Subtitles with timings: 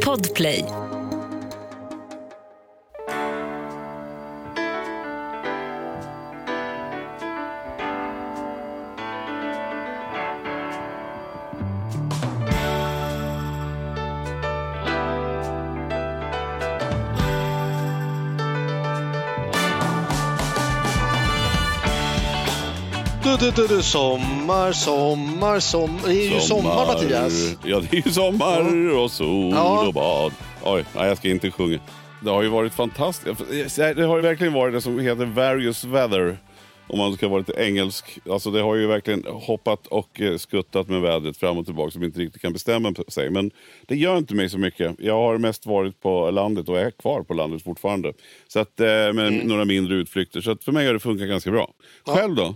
[0.00, 0.83] Podplay.
[23.44, 26.00] Du, du, du, du, sommar, sommar, sommar.
[26.08, 27.56] Det är ju sommar, Mattias.
[27.64, 29.86] Ja, det är ju sommar och sol Ja.
[29.86, 30.32] och bad.
[30.62, 31.78] Oj, nej, jag ska inte sjunga.
[32.20, 33.76] Det har ju varit fantastiskt.
[33.76, 36.38] Det har ju verkligen varit det som heter various weather.
[36.86, 38.18] Om man ska vara lite engelsk.
[38.30, 42.02] Alltså det har ju verkligen hoppat och eh, skuttat med vädret fram och tillbaka som
[42.04, 43.30] inte riktigt kan bestämma sig.
[43.30, 43.50] Men
[43.86, 44.94] det gör inte mig så mycket.
[44.98, 48.12] Jag har mest varit på landet och är kvar på landet fortfarande.
[48.48, 49.38] Så att, eh, med Mm.
[49.48, 50.40] några mindre utflykter.
[50.40, 51.72] Så att för mig har det funkat ganska bra.
[52.06, 52.54] Själv då?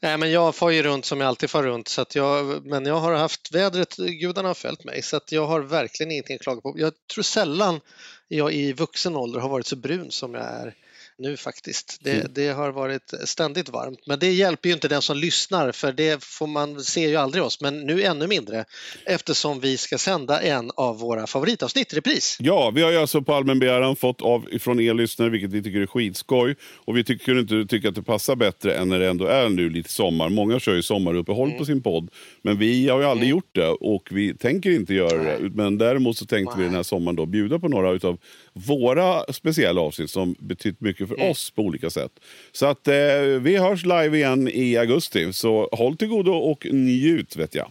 [0.00, 1.88] Nej, men jag far ju runt som jag alltid far runt.
[1.88, 5.02] Så att jag, men jag har haft vädret, gudarna har följt mig.
[5.02, 6.74] Så att jag har verkligen ingenting att klaga på.
[6.76, 7.80] Jag tror sällan
[8.28, 10.74] jag i vuxen ålder har varit så brun som jag är
[11.18, 11.98] nu faktiskt.
[12.00, 12.26] Det, Mm.
[12.34, 13.98] det har varit ständigt varmt.
[14.06, 17.44] Men det hjälper ju inte den som lyssnar för det får man ser ju aldrig
[17.44, 17.60] oss.
[17.60, 18.64] Men nu ännu mindre
[19.06, 22.36] eftersom vi ska sända en av våra favoritavsnitt i repris.
[22.40, 25.62] Ja, vi har ju alltså på allmän begäran fått av från er lyssnare, vilket vi
[25.62, 26.56] tycker är skitskoj.
[26.74, 29.68] Och vi tycker inte tycker att det passar bättre än när det ändå är nu
[29.70, 30.28] lite sommar.
[30.28, 32.10] Många kör ju sommaruppehåll på sin podd.
[32.42, 35.38] Men vi har ju aldrig gjort det och vi tänker inte göra det.
[35.54, 38.18] Men däremot så tänkte vi den här sommaren då bjuda på några av
[38.54, 42.12] våra speciella avsnitt som betytt mycket för oss på olika sätt.
[42.52, 42.94] Så att eh,
[43.40, 45.32] vi hörs live igen i augusti.
[45.32, 47.70] Så håll till godo och njut vet jag.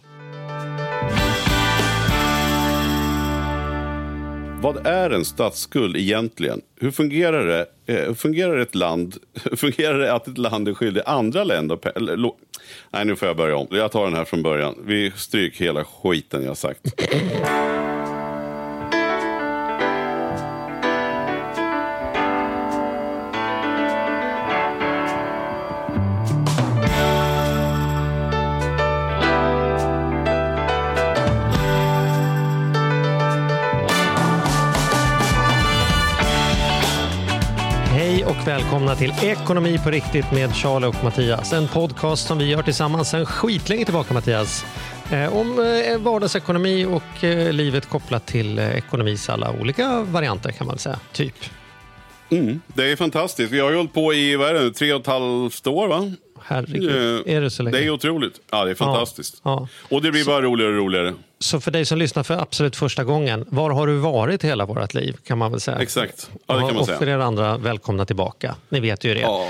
[4.64, 6.60] Vad är en statsskuld egentligen?
[6.80, 7.66] Hur fungerar det?
[7.86, 9.16] Eh, hur fungerar ett land?
[9.44, 11.78] Hur fungerar det att ett land är skyldig andra länder?
[12.90, 13.66] Nej, nu får jag börja om.
[13.70, 14.74] Jag tar den här från början.
[14.86, 16.80] Vi stryk hela skiten jag sagt.
[38.94, 41.52] Välkomna till Ekonomi på riktigt med Charlie och Mattias.
[41.52, 44.64] En podcast som vi gör tillsammans sedan skitlänge tillbaka Mattias.
[45.12, 50.78] Eh, om eh, vardagsekonomi och eh, livet kopplat till ekonomis alla olika varianter kan man
[50.78, 50.98] säga.
[51.12, 51.34] Typ.
[52.30, 53.52] Mm, det är fantastiskt.
[53.52, 56.12] Vi har ju hållit på i vad är det, tre och ett halvt år, va?
[56.46, 57.76] Herregud, Eh, är det så länge?
[57.76, 58.40] Det är otroligt.
[58.50, 59.40] Ja, det är fantastiskt.
[59.44, 59.68] Ja.
[59.90, 61.14] Och det blir bara roligare och roligare.
[61.38, 64.94] Så för dig som lyssnar för absolut första gången, var har du varit hela vårt
[64.94, 65.78] liv kan man väl säga?
[65.78, 66.30] Exakt.
[66.46, 67.14] Ja, det kan man och för säga.
[67.14, 68.54] er andra, välkomna tillbaka.
[68.68, 69.20] Ni vet ju det.
[69.20, 69.48] Ja,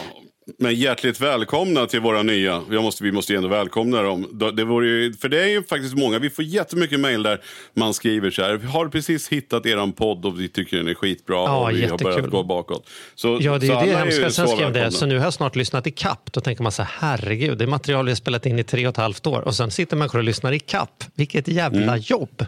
[0.59, 2.63] men hjärtligt välkomna till våra nya.
[2.69, 4.53] Vi måste, vi måste ju ändå välkomna dem.
[4.55, 6.19] Det vore ju, för det är ju faktiskt många.
[6.19, 7.41] Vi får jättemycket mejl där
[7.75, 8.55] man skriver så här.
[8.55, 11.37] Vi har precis hittat eran podd och vi tycker den är skitbra.
[11.37, 12.05] Ja, och vi har jättekul.
[12.05, 12.89] börjat gå bakåt.
[13.15, 14.31] Så, Ja, det är ju det hemska.
[14.31, 16.33] Sen så skrev det, så nu har jag snart lyssnat i kapp.
[16.33, 18.91] Då tänker man så här, herregud, det är material har spelat in i tre och
[18.91, 19.41] ett halvt år.
[19.41, 21.05] Och sen sitter människor och lyssnar i kapp.
[21.15, 22.47] Vilket jävla jobb.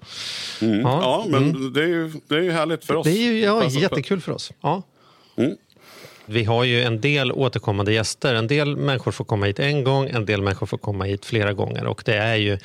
[0.60, 0.80] Mm.
[0.80, 3.06] Ja, men det är ju det är härligt för oss.
[3.06, 4.52] Det är ju ja, Alltså, jättekul för oss.
[4.60, 4.82] Ja.
[5.36, 5.56] Mm.
[6.26, 8.34] Vi har ju en del återkommande gäster.
[8.34, 11.52] En del människor får komma hit en gång, en del människor får komma hit flera
[11.52, 11.86] gånger.
[11.86, 12.58] Och det är ju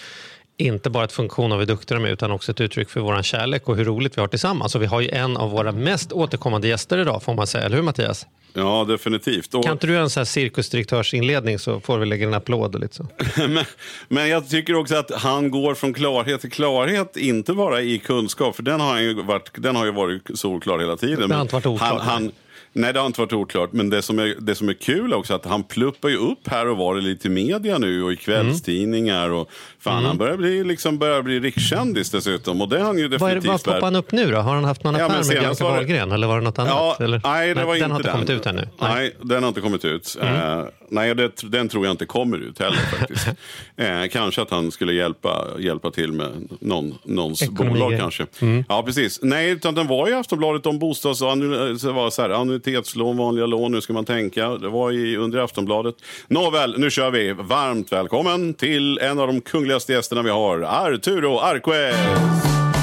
[0.58, 3.22] inte bara ett funktion av hur duktiga de är utan också ett uttryck för vår
[3.22, 4.76] kärlek och hur roligt vi har tillsammans.
[4.76, 7.76] Och vi har ju en av våra mest återkommande gäster idag får man säga, eller
[7.76, 8.28] hur Mattias?
[8.54, 9.54] Ja, definitivt.
[9.54, 12.76] Och, Kan inte du göra en sån här cirkusdirektörsinledning så får vi lägga en applåd
[12.76, 13.08] och lite så.
[13.48, 13.66] men,
[14.08, 18.56] men jag tycker också att han går från klarhet till klarhet, inte bara i kunskap,
[18.56, 21.20] för den har, ju varit, den har ju varit solklar hela tiden.
[21.20, 21.88] Den har inte varit oklar.
[21.88, 22.32] Han, han,
[22.74, 23.70] nej, det har inte varit oklart.
[23.74, 26.68] Men det som, är, det som är kul också att han pluppar ju upp här
[26.68, 29.30] och var lite i media nu och i kvällstidningar.
[29.30, 29.50] Och,
[29.80, 32.62] fan, han börjar bli, liksom, börjar bli rikskändis dessutom.
[32.62, 34.38] Och det är han ju definitivt vad poppar han upp nu då?
[34.38, 36.72] Har han haft någon Ja, affär men med Bianca Wahlgren eller var det något annat?
[37.00, 37.22] Ja, eller?
[37.24, 38.14] nej, det var den inte har inte den.
[38.16, 38.68] kommit ut ännu.
[38.82, 40.18] Nej, den har inte kommit ut.
[40.22, 40.60] Mm.
[40.60, 43.28] Eh, nej, det, den tror jag inte kommer ut heller faktiskt.
[43.76, 47.84] eh, kanske att han skulle hjälpa, hjälpa till med någon, någons Ekonomigrej.
[47.84, 48.26] bolag kanske.
[48.42, 48.64] Mm.
[48.70, 49.20] Ja, precis.
[49.22, 54.06] Nej, utan den var i Aftonbladet om bostads och annuitetslån, vanliga lån, nu ska man
[54.06, 54.50] tänka.
[54.50, 55.96] Det var i, under Aftonbladet.
[56.28, 57.34] Nåväl, nu kör vi.
[57.34, 62.81] Varmt välkommen till en av de kungligaste gästerna vi har, Arturo Arquez.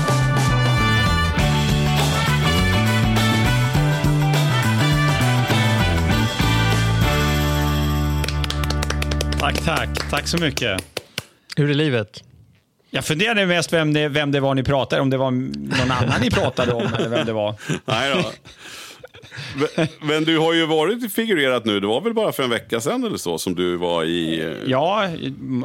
[9.40, 10.10] Tack, tack.
[10.10, 10.84] Tack så mycket.
[11.56, 12.24] Hur är livet?
[12.90, 15.10] Jag funderade mest vem det, vem det var ni pratade om.
[15.10, 17.54] det var någon annan ni pratade om eller vem det var.
[17.84, 18.30] Nej då.
[20.00, 21.80] Men, du har ju varit figurerat nu.
[21.80, 24.40] Det var väl bara för en vecka sedan eller så som du var i...
[24.40, 25.08] eh, Ja,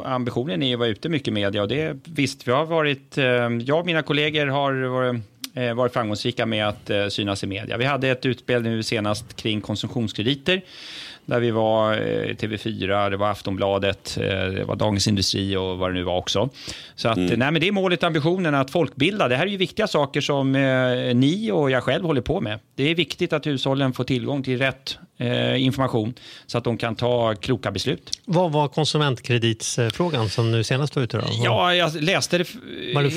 [0.04, 3.24] ambitionen är att vara ute mycket i media och det visst, vi har varit, eh,
[3.64, 5.20] jag och mina kollegor har varit,
[5.54, 7.76] eh, varit framgångsrika med att synas i media.
[7.76, 10.62] Vi hade ett utspel nu senast kring konsumtionskrediter
[11.26, 15.90] där vi var eh, TV4, det var Aftonbladet, eh, det var Dagens Industri och vad
[15.90, 16.48] det nu var också.
[16.94, 19.28] Så att, nej, men det är målet och ambitionen att folkbilda.
[19.28, 22.58] Det här är ju viktiga saker som eh, ni och jag själv håller på med.
[22.74, 24.98] Det är viktigt att hushållen får tillgång till rätt
[25.58, 26.14] information
[26.46, 28.20] så att de kan ta kloka beslut.
[28.24, 31.16] Vad var konsumentkreditsfrågan som nu senast var ute?
[31.16, 31.24] Då?
[31.44, 32.48] Ja, jag läste det.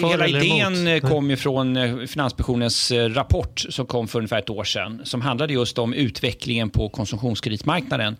[0.09, 1.03] Hela idén emot?
[1.03, 5.01] eh, kom ju från eh, Finansinspektionens eh, rapport som kom för ungefär ett år sedan.
[5.03, 8.17] Som handlade just om utvecklingen på konsumtionskreditmarknaden.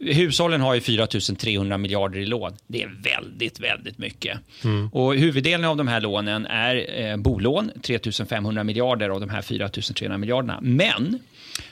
[0.00, 2.52] Hushållen har ju 4 300 miljarder i lån.
[2.66, 4.38] Det är väldigt, väldigt mycket.
[4.64, 4.88] Mm.
[4.88, 7.98] Och huvuddelen av de här lånen är eh, bolån, 3
[8.28, 10.58] 500 miljarder av de här 4 300 miljarderna.
[10.62, 11.18] Men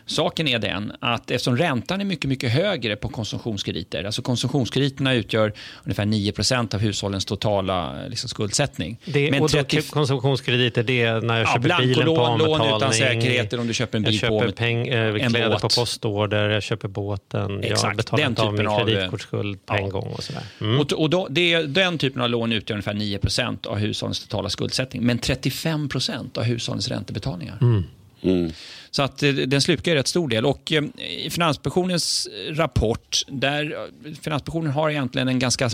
[0.07, 5.53] Saken är den att eftersom räntan är mycket, mycket högre på konsumtionskrediter, alltså konsumtionskrediterna utgör
[5.85, 8.99] ungefär 9% av hushållens totala liksom, skuldsättning.
[9.05, 12.39] Det, Men och då, 30 konsumtionskrediter, det är när jag Ja, köper bilen på blankolån,
[12.39, 12.77] lån avbetalning.
[12.77, 15.63] utan säkerheter om du köper en bil jag på köper peng, eh, en kläder båt.
[15.63, 19.67] på postorder, jag köper båten, jag Exakt, betalar den inte av min typen av, kreditkortsskuld
[19.67, 19.79] på ja.
[19.79, 20.13] en gång.
[20.13, 20.43] och sådär.
[20.61, 20.81] Mm.
[20.81, 25.03] Och, och då, det, den typen av lån utgör ungefär 9% av hushållens totala skuldsättning.
[25.03, 27.59] Men 35% av hushållens räntebetalningar.
[27.61, 27.85] Mm.
[28.23, 28.53] Mm.
[28.91, 30.47] Så att eh, den slukar ju rätt stor del.
[30.47, 35.71] Och eh, i Finansinspektionens rapport, där eh, Finansinspektionen har egentligen en ganska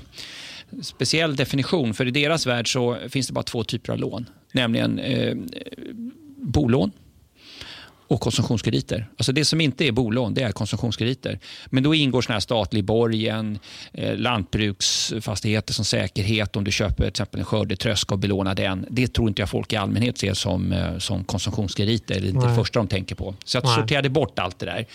[0.82, 1.94] speciell definition.
[1.94, 4.26] För i deras värld så finns det bara två typer av lån.
[4.52, 5.36] Nämligen eh,
[6.36, 6.92] bolån
[8.08, 9.08] och konsumtionskrediter.
[9.16, 11.38] Alltså det som inte är bolån, det är konsumtionskrediter.
[11.66, 13.58] Men då ingår såna här statlig borgen,
[13.92, 18.86] eh, lantbruksfastigheter som säkerhet om du köper till exempel en skördetröska och belånar den.
[18.90, 22.20] Det tror inte jag folk i allmänhet ser som, eh, som konsumtionskrediter.
[22.20, 23.34] Det är inte det första de tänker på.
[23.44, 23.74] Så jag Nej.
[23.74, 24.86] sorterade bort allt det där.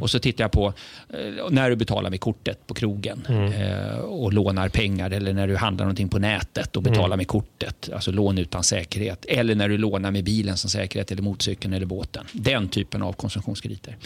[0.00, 0.66] Och så tittar jag på
[1.08, 5.56] eh, när du betalar med kortet på krogen eh, och lånar pengar eller när du
[5.56, 7.90] handlar någonting på nätet och betalar med kortet.
[7.94, 9.24] Alltså lån utan säkerhet.
[9.28, 12.24] Eller när du lånar med bilen som säkerhet eller motorcykeln eller båten.
[12.32, 13.96] Den typen av konsumtionskrediter.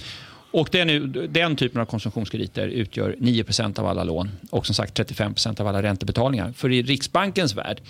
[0.53, 3.45] Och den, den typen av konsumtionskrediter utgör 9
[3.77, 6.53] av alla lån och som sagt 35% av alla räntebetalningar.
[6.53, 7.81] För i Riksbankens värld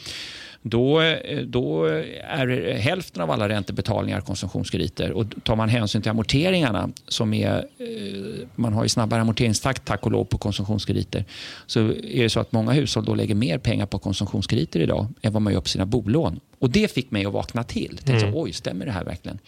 [0.63, 5.13] då, eh, då är hälften av alla räntebetalningar konsumtionskrediter.
[5.13, 10.07] Och tar man hänsyn till amorteringarna, som är, eh, man har ju snabbare amorteringstakt tack
[10.07, 11.25] och lov på konsumtionskrediter,
[11.67, 15.33] så är det så att många hushåll då lägger mer pengar på konsumtionskrediter idag än
[15.33, 16.41] vad man gör på sina bolån.
[16.59, 17.99] Och Det fick mig att vakna till.
[18.05, 19.39] Tänkte, så, Oj, stämmer det här verkligen?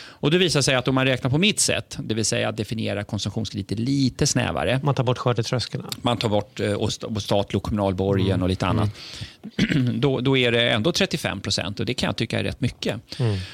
[0.00, 2.56] Och Det visar sig att om man räknar på mitt sätt, det vill säga att
[2.56, 5.84] definiera konsumtionskrediter lite snävare, Man tar bort skördetröskeln.
[6.02, 8.90] man tar bort eh, och st- och statlig och kommunal borgen och lite annat.
[9.94, 13.00] då, då är det ändå 35 procent och det kan jag tycka är rätt mycket.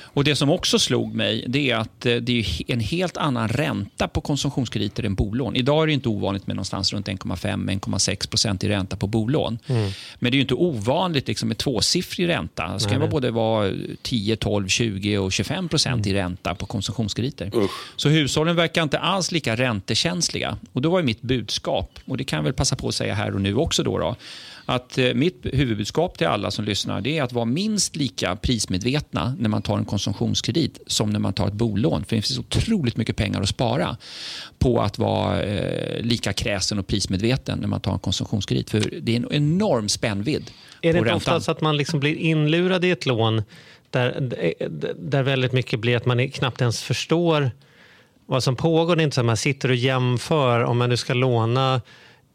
[0.00, 3.48] Och Det som också slog mig det är att eh, det är en helt annan
[3.48, 5.56] ränta på konsumtionskrediter än bolån.
[5.56, 9.58] Idag är det inte ovanligt med någonstans runt 1,5-1,6 procent i ränta på bolån.
[10.18, 12.72] Men det är ju inte ovanligt liksom med tvåsiffrig ränta.
[12.72, 13.72] Det ska ju vara både vara
[14.02, 17.50] 10, 12, 20 och 25 procent i ränta på konsumtionskrediter.
[17.96, 20.56] Så hushållen verkar inte alls lika räntekänsliga.
[20.72, 23.34] Och då var mitt budskap, och det kan jag väl passa på att säga här
[23.34, 24.16] och nu också då, då
[24.68, 29.36] att eh, mitt huvudbudskap till alla som lyssnar det är att vara minst lika prismedvetna
[29.38, 32.04] när man tar en konsumtionskredit som när man tar ett bolån.
[32.04, 33.96] För det finns otroligt mycket pengar att spara
[34.58, 38.70] på att vara eh, lika kräsen och prismedveten när man tar en konsumtionskredit.
[38.70, 40.50] För det är en enorm spännvidd
[40.82, 43.42] Är det inte ofta så att man liksom blir inlurad i ett lån
[43.90, 44.30] där,
[44.98, 47.50] där väldigt mycket blir att man knappt ens förstår
[48.26, 48.96] vad som pågår?
[48.96, 51.80] Det är inte så att man sitter och jämför om man nu ska låna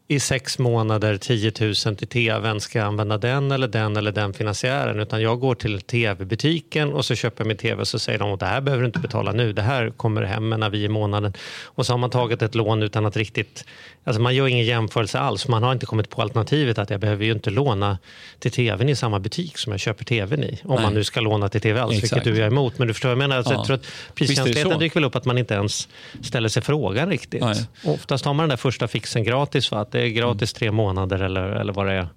[0.08, 4.32] i sex månader 10 000 till tvn, ska jag använda den eller den eller den
[4.32, 5.00] finansiären?
[5.00, 8.32] Utan jag går till tv-butiken och så köper jag min tv och så säger de
[8.32, 10.88] att det här behöver du inte betala nu, det här kommer hem när vi i
[10.88, 11.32] månaden.
[11.64, 13.64] Och så har man tagit ett lån utan att riktigt,
[14.04, 15.48] alltså man gör ingen jämförelse alls.
[15.48, 17.98] Man har inte kommit på alternativet att jag behöver ju inte låna
[18.38, 20.60] till tvn i samma butik som jag köper tvn i.
[20.64, 20.82] Om Nej.
[20.82, 22.12] man nu ska låna till tv alls, Exakt.
[22.12, 22.78] vilket du är emot.
[22.78, 23.36] Men du förstår vad jag menar?
[23.36, 23.58] Alltså, Ja.
[23.58, 25.88] Jag tror att priskänsligheten dyker väl upp att man inte ens
[26.22, 27.40] ställer sig frågan riktigt.
[27.40, 27.66] Nej.
[27.84, 29.80] Oftast har man den där första fixen gratis, va?
[29.80, 32.08] att det är gratis tre månader eller, eller vad det är.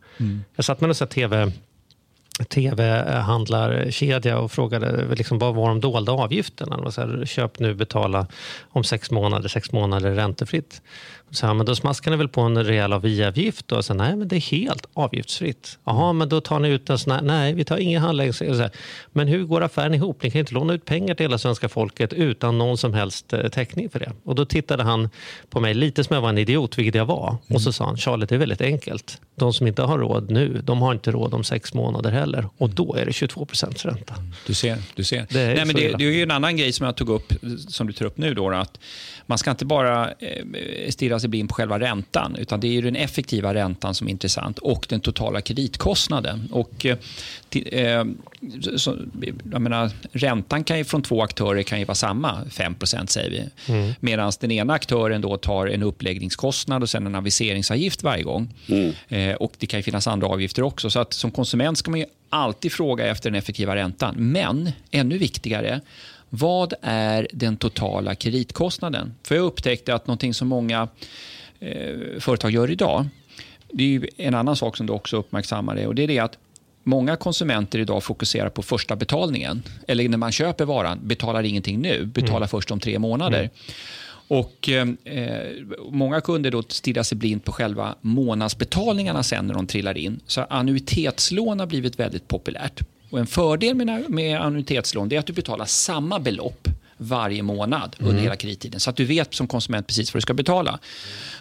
[0.55, 1.51] Jag satt med en tv
[2.45, 6.77] tv-handlarkedja och frågade liksom, vad var de dolda avgifterna.
[6.77, 8.27] Var så här, köp nu, betala
[8.69, 10.81] om sex månader, sex månader räntefritt.
[11.31, 13.71] Så här, men då smaskar ni väl på en rejäl avgiavgift?
[13.71, 15.79] Och så, nej, men det är helt avgiftsfritt.
[15.83, 18.53] Jaha, men då tar ni ut en sån här, nej, vi tar ingen handläggning.
[18.59, 18.71] Här,
[19.11, 20.23] Men hur går affären ihop?
[20.23, 23.47] Ni kan inte låna ut pengar till hela svenska folket utan någon som helst eh,
[23.47, 24.11] täckning för det.
[24.23, 25.09] Och då tittade han
[25.49, 27.37] på mig lite som jag var en idiot, vilket jag var.
[27.49, 29.21] Och så sa han, Charlie, det är väldigt enkelt.
[29.35, 32.26] De som inte har råd nu, de har inte råd om sex månader heller.
[32.27, 32.49] Heller.
[32.57, 34.15] Och då är det 22 procents ränta.
[34.47, 34.77] Du ser.
[34.95, 35.25] Du ser.
[35.29, 37.33] Det är Nej, men det, det är ju en annan grej som jag tog upp,
[37.67, 38.33] som du tar upp nu.
[38.33, 38.79] Då, att
[39.25, 42.81] man ska inte bara eh, stirra sig blind på själva räntan, utan det är ju
[42.81, 46.49] den effektiva räntan som är intressant och den totala kreditkostnaden.
[46.51, 46.97] Och, eh,
[47.51, 48.05] eh,
[48.75, 48.97] så,
[49.51, 53.73] jag menar, räntan kan ju från två aktörer kan ju vara samma, 5% säger vi.
[53.73, 53.93] Mm.
[53.99, 58.53] Medan den ena aktören då tar en uppläggningskostnad och sen en aviseringsavgift varje gång.
[58.67, 58.93] Mm.
[59.07, 60.89] Eh, och Det kan ju finnas andra avgifter också.
[60.89, 64.15] Så att som konsument ska man ju alltid fråga efter den effektiva räntan.
[64.17, 65.81] Men ännu viktigare,
[66.29, 69.13] vad är den totala kreditkostnaden?
[69.23, 70.87] För jag upptäckte att någonting som många
[71.59, 73.05] eh, företag gör idag,
[73.71, 76.37] det är en annan sak som du också uppmärksammar det, och det är det att
[76.87, 79.63] Många konsumenter idag fokuserar på första betalningen.
[79.87, 83.49] Eller när man köper varan, betalar ingenting nu, betalar först om tre månader.
[84.27, 85.53] Och eh, eh,
[85.91, 90.19] Många kunder då stirrar sig blint på själva månadsbetalningarna sen när de trillar in.
[90.27, 92.81] Så annuitetslån har blivit väldigt populärt.
[93.09, 98.21] Och En fördel med, med annuitetslån är att du betalar samma belopp varje månad under
[98.21, 98.79] hela kredittiden.
[98.79, 100.79] Så att du vet som konsument precis vad du ska betala.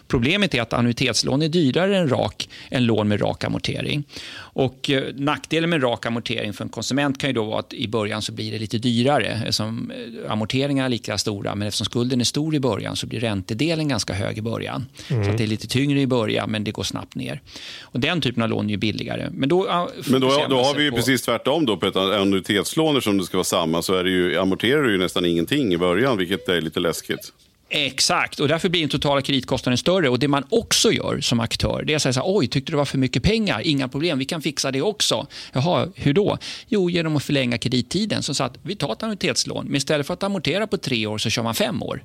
[0.07, 4.03] Problemet är att annuitetslån är dyrare än, rak, än lån med rak amortering.
[4.37, 7.87] Och eh, nackdelen med rak amortering för en konsument kan ju då vara att i
[7.87, 9.91] början så blir det lite dyrare eftersom
[10.25, 13.87] eh, amorteringarna är lika stora men eftersom skulden är stor i början så blir räntedelen
[13.87, 14.85] ganska hög i början.
[15.07, 17.41] Så att det är lite tyngre i början men det går snabbt ner.
[17.81, 19.29] Och den typen av lån är billigare.
[19.31, 23.01] Men då, Men då, då har vi ju på- precis tvärtom då på ett annuitetslån
[23.01, 25.77] som det ska vara samma så är det ju, amorterar du ju nästan ingenting i
[25.77, 27.33] början vilket är lite läskigt.
[27.69, 30.09] Exakt, och därför blir den totala kreditkostnaden större.
[30.09, 32.71] Och Det man också gör som aktör det är att säga så här, oj, tyckte
[32.71, 33.61] du det var för mycket pengar?
[33.61, 35.27] Inga problem, vi kan fixa det också.
[35.53, 36.37] Jaha, hur då?
[36.67, 38.23] Jo, genom att förlänga kredittiden.
[38.23, 41.29] Så att vi tar ett annuitetslån, men istället för att amortera på tre år så
[41.29, 42.03] kör man fem år.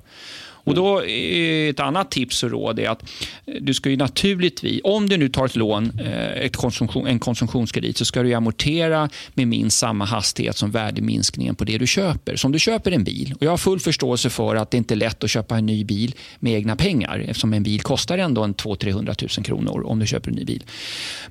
[0.63, 3.03] Och då eh, Ett annat tips och råd är att
[3.45, 7.19] eh, du ska ju naturligtvis, om du nu tar ett lån, eh, ett konsumtion, en
[7.19, 11.87] konsumtionskredit, så ska du ju amortera med minst samma hastighet som värdeminskningen på det du
[11.87, 12.35] köper.
[12.35, 14.93] Så om du köper en bil, och jag har full förståelse för att det inte
[14.93, 18.43] är lätt att köpa en ny bil med egna pengar, eftersom en bil kostar ändå
[18.43, 20.63] en 200-300 000 kronor om du köper en ny bil.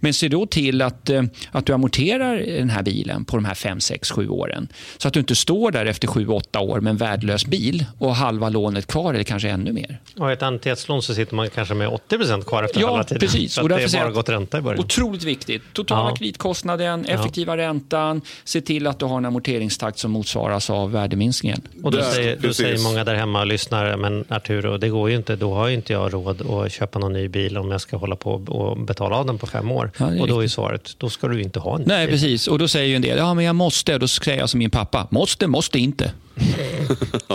[0.01, 1.11] Men se då till att,
[1.51, 4.69] att du amorterar den här bilen på de här 5, 6, 7 åren.
[4.99, 8.49] Så att du inte står där efter 7-8 år med en värdelös bil och halva
[8.49, 9.99] lånet kvar eller kanske ännu mer.
[10.19, 13.21] Och ett annuitetslån så sitter man kanske med 80 procent kvar efter Ja, halva tiden.
[13.21, 13.55] precis.
[13.55, 14.81] Så Och det därför är säger bara gått ränta i början.
[14.85, 15.63] Otroligt viktigt.
[15.73, 16.17] Totala Ja.
[16.17, 21.61] kreditkostnaden, effektiva räntan, se till att du har en amorteringstakt som motsvaras av värdeminskningen.
[21.83, 25.17] Och då säger, då säger många där hemma och lyssnar, men Arturo, det går ju
[25.17, 25.37] inte.
[25.37, 28.17] Då har ju inte jag råd att köpa någon ny bil om jag ska hålla
[28.17, 29.91] på och betala av den på fem år.
[29.99, 32.15] Ja, det och då är svaret, då ska du inte ha en ny Nej, bil.
[32.15, 32.49] precis.
[32.49, 33.99] Och då säger ju en del, ja men jag måste.
[33.99, 36.13] Då säger jag som min pappa, måste, måste inte.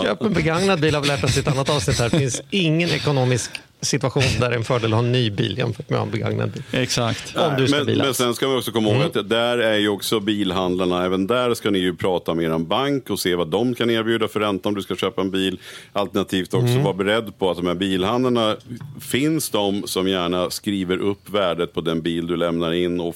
[0.04, 2.10] Köp en begagnad bil har vi lärt oss i ett annat avsnitt här.
[2.10, 3.52] Det finns ingen ekonomisk
[3.82, 6.06] situation där det är en fördel att ha en ny bil jämfört med att ha
[6.06, 6.64] en begagnad bil.
[6.72, 7.36] Exakt.
[7.38, 8.06] Om du ska men, bilas.
[8.06, 11.54] men sen ska vi också komma ihåg att där är ju också bilhandlarna, även där
[11.54, 14.70] ska ni ju prata med er bank och se vad de kan erbjuda för ränta
[14.70, 15.60] om du ska köpa en bil.
[15.94, 18.56] Alternativt också vara beredd på att de här bilhandlarna,
[19.00, 23.16] finns de som gärna skriver upp värdet på den bil du lämnar in och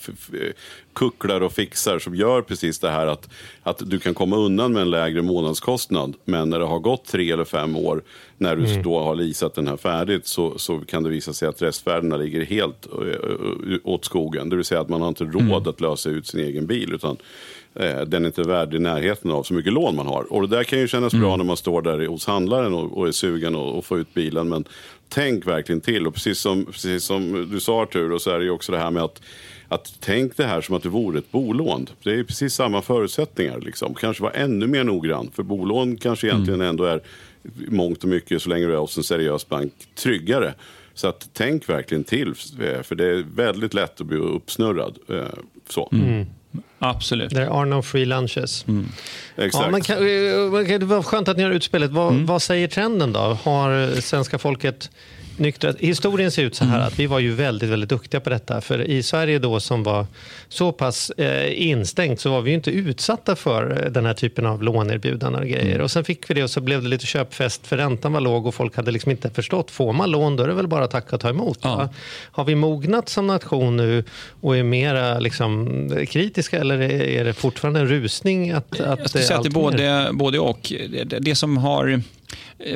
[0.93, 3.29] kucklar och fixar som gör precis det här att,
[3.63, 6.15] att du kan komma undan med en lägre månadskostnad.
[6.25, 8.03] Men när det har gått tre eller fem år,
[8.37, 11.61] när du då har leasat den här färdigt, så, så kan det visa sig att
[11.61, 12.87] restvärdena ligger helt
[13.83, 14.49] åt skogen.
[14.49, 16.93] Det vill säga att man har inte råd att lösa ut sin egen bil.
[16.93, 17.17] utan
[17.75, 20.33] eh, den är inte värd i närheten av så mycket lån man har.
[20.33, 23.07] Och det där kan ju kännas bra när man står där hos handlaren och, och
[23.07, 24.49] är sugen och, och få ut bilen.
[24.49, 24.65] Men
[25.09, 26.07] tänk verkligen till.
[26.07, 28.91] Och precis som, precis som du sa Arturo, så är det ju också det här
[28.91, 29.21] med att
[29.71, 31.87] att tänk det här som att det vore ett bolån.
[32.03, 33.59] Det är precis samma förutsättningar.
[33.59, 33.93] Liksom.
[33.93, 35.31] Kanske vara ännu mer noggrann.
[35.35, 36.97] För bolån kanske egentligen ändå är
[37.67, 40.53] i mångt och mycket, så länge du är hos en seriös bank, tryggare.
[40.93, 42.27] Så att tänk verkligen till.
[42.61, 44.97] eh, För det är väldigt lätt att bli uppsnurrad.
[45.09, 45.25] eh,
[45.69, 45.91] Så.
[46.79, 47.29] Absolut.
[47.33, 48.65] There are no free lunches.
[49.35, 49.65] Exakt.
[49.65, 51.91] Ja, men kan, eh, men kan- det var skönt att ni har utspelet.
[51.91, 53.19] Vad, vad säger trenden då?
[53.19, 54.89] Har svenska folket
[55.37, 55.75] nyktrat?
[55.79, 58.61] Historien ser ut så här att vi var ju väldigt, väldigt duktiga på detta.
[58.61, 60.05] För i Sverige då som var
[60.49, 64.45] så pass eh, instängt så var vi ju inte utsatta för eh, den här typen
[64.45, 65.81] av låneerbjudanden och grejer.
[65.81, 68.45] Och sen fick vi det och så blev det lite köpfest för räntan var låg
[68.45, 69.71] och folk hade liksom inte förstått.
[69.71, 71.59] Får man lån då är det väl bara att tacka och ta emot.
[71.61, 71.89] Ja.
[72.31, 74.03] Har vi mognat som nation nu
[74.41, 78.51] och är mera liksom, kritiska eller är det fortfarande en rusning?
[78.51, 80.73] Att, att Jag skulle säga att det är både, både och.
[80.89, 82.01] Det, det som har...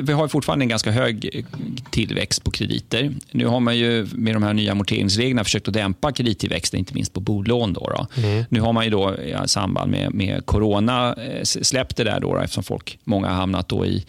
[0.02, 1.44] vi har fortfarande en ganska hög
[1.90, 3.14] tillväxt på krediter.
[3.30, 7.12] Nu har man ju med de här nya amorteringsreglerna försökt att dämpa kredittillväxten, inte minst
[7.12, 7.72] på bolån.
[7.72, 8.22] Då, då.
[8.22, 8.44] Mm.
[8.48, 12.34] Nu har man ju då i samband med, med corona eh, släppt det där då,
[12.34, 14.04] då eftersom folk, många har hamnat då i,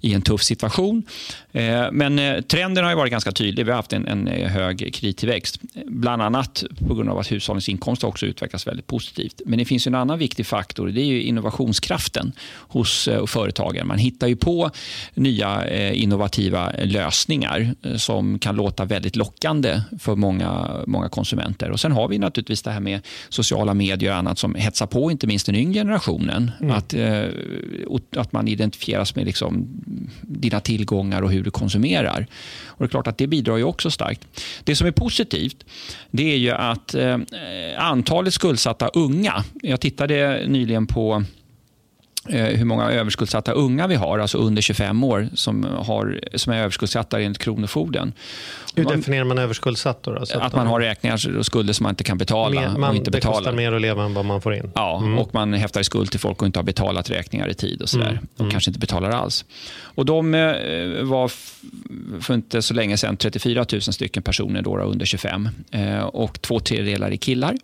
[0.00, 1.02] i en tuff situation.
[1.52, 3.64] Eh, men eh, trenden har varit ganska tydlig.
[3.64, 5.60] Vi har haft en, en hög kredittillväxt.
[5.86, 9.42] Bland annat på grund av att hushållens inkomster också utvecklas väldigt positivt.
[9.46, 10.88] Men det finns en annan viktig faktor.
[10.88, 13.86] Det är innovationskraften hos företagen.
[13.86, 14.70] Man hittar ju på
[15.14, 21.70] nya eh, innovativa lösningar eh, som kan låta väldigt lockande för många, många konsumenter.
[21.70, 25.10] Och Sen har vi naturligtvis det här med sociala medier och annat som hetsar på
[25.10, 26.50] inte minst den yngre generationen.
[26.60, 26.76] Mm.
[26.76, 27.24] Att, eh,
[28.16, 29.68] att man identifieras med liksom
[30.22, 32.26] dina tillgångar och hur hur du konsumerar.
[32.66, 34.20] Och det är klart att det bidrar ju också starkt.
[34.64, 35.64] Det som är positivt
[36.10, 37.18] det är ju att eh,
[37.76, 41.24] antalet skuldsatta unga, jag tittade nyligen på
[42.28, 47.20] hur många överskuldsatta unga vi har, alltså under 25 år, som, har, som är överskuldsatta
[47.20, 48.12] enligt Kronofogden.
[48.74, 50.02] Hur definierar man överskuldsatt?
[50.02, 50.40] Då, då?
[50.40, 52.60] Att man har räkningar och skulder som man inte kan betala.
[52.60, 54.72] Mer, man, och inte det kostar mer att leva än vad man får in?
[54.74, 55.18] Ja, mm.
[55.18, 57.82] och man häftar i skuld till folk och inte har betalat räkningar i tid.
[57.82, 58.18] och så mm.
[58.34, 58.50] Och mm.
[58.50, 59.44] kanske inte betalar alls.
[59.80, 61.30] Och de eh, var
[62.20, 66.60] för inte så länge sedan 34 000 stycken personer då, under 25 eh, och två
[66.60, 67.56] tredjedelar är killar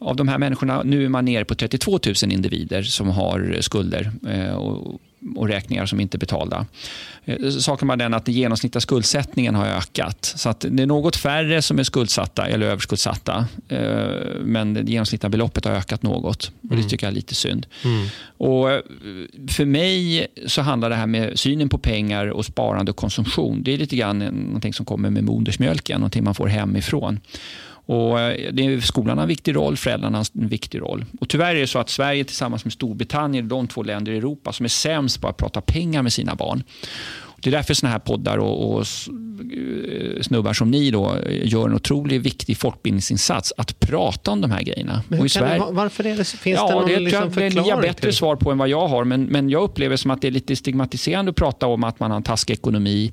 [0.00, 0.82] av de här människorna.
[0.82, 5.00] Nu är man nere på 32 000 individer som har skulder eh, och,
[5.36, 6.66] och räkningar som inte är betalda.
[7.24, 10.32] Eh, saken är den att den genomsnittliga skuldsättningen har ökat.
[10.36, 13.46] Så att det är något färre som är skuldsatta eller överskuldsatta.
[13.68, 13.80] Eh,
[14.40, 16.46] men det genomsnittliga beloppet har ökat något.
[16.46, 16.88] Och Det mm.
[16.88, 17.66] tycker jag är lite synd.
[17.84, 18.06] Mm.
[18.36, 18.68] Och
[19.48, 23.62] för mig så handlar det här med synen på pengar och sparande och konsumtion.
[23.62, 27.20] Det är lite grann någonting som kommer med modersmjölken, någonting man får hemifrån.
[27.90, 31.04] Och eh, det är, skolan har en viktig roll, föräldrarna har en viktig roll.
[31.20, 34.16] Och tyvärr är det så att Sverige tillsammans med Storbritannien är de två länder i
[34.16, 36.62] Europa som är sämst på att prata pengar med sina barn.
[37.42, 41.74] Det är därför såna här poddar och, och eh, snubbar som ni då gör en
[41.74, 45.02] otroligt viktig folkbildningsinsats att prata om de här grejerna.
[45.08, 47.30] Men och Sverige, det, varför är det, finns ja, det någon det, liksom?
[47.34, 48.16] Det är bättre till?
[48.16, 50.56] svar på än vad jag har, men, men jag upplever som att det är lite
[50.56, 53.12] stigmatiserande att prata om att man har en taskig ekonomi,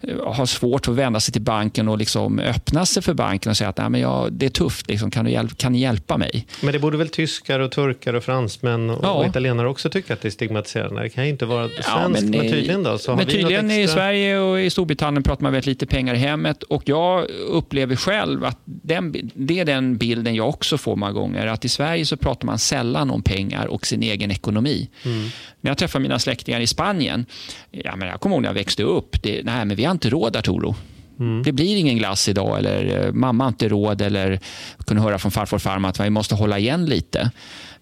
[0.00, 3.56] eh, har svårt att vända sig till banken och liksom öppna sig för banken och
[3.56, 6.46] säga att Nej, men jag, det är tufft, liksom, kan, du kan ni hjälpa mig?
[6.62, 9.12] Men det borde väl tyskar och turkar och fransmän och, ja.
[9.12, 11.02] och italienare också tycka att det är stigmatiserande?
[11.02, 12.98] Det kan ju inte vara svenskt, ja, men, men tydligen då?
[12.98, 16.18] Så men tydligen men i Sverige och i Storbritannien pratar man väldigt lite pengar i
[16.18, 21.12] hemmet och jag upplever själv att den, det är den bilden jag också får många
[21.12, 21.46] gånger.
[21.46, 24.88] Att i Sverige så pratar man sällan om pengar och sin egen ekonomi.
[25.04, 25.28] Mm.
[25.60, 27.26] När jag träffar mina släktingar i Spanien,
[27.70, 30.10] ja, men jag kommer ihåg när jag växte upp, det, nej men vi har inte
[30.10, 30.74] råd Arturo.
[31.20, 31.42] Mm.
[31.42, 34.40] Det blir ingen glass idag eller eh, mamma har inte råd eller
[34.86, 37.30] kunde höra från farfar och farmor att vi måste hålla igen lite.